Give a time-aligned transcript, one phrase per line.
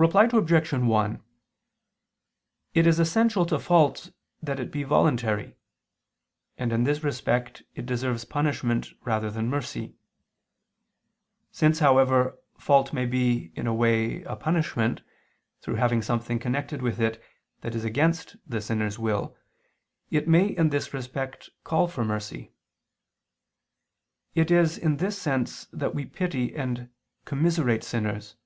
[0.00, 0.72] Reply Obj.
[0.72, 1.22] 1:
[2.72, 4.10] It is essential to fault
[4.42, 5.58] that it be voluntary;
[6.56, 9.96] and in this respect it deserves punishment rather than mercy.
[11.52, 15.02] Since, however, fault may be, in a way, a punishment,
[15.60, 17.22] through having something connected with it
[17.60, 19.36] that is against the sinner's will,
[20.10, 22.54] it may, in this respect, call for mercy.
[24.34, 26.88] It is in this sense that we pity and
[27.26, 28.36] commiserate sinners.